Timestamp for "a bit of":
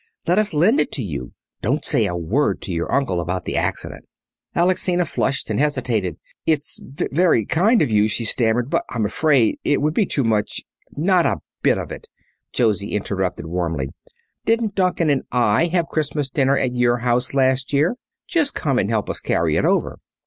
11.27-11.91